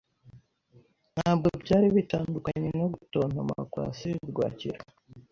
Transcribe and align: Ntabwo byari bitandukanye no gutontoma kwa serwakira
Ntabwo 1.15 1.47
byari 1.63 1.87
bitandukanye 1.95 2.69
no 2.79 2.85
gutontoma 2.93 3.55
kwa 3.71 3.85
serwakira 3.97 4.79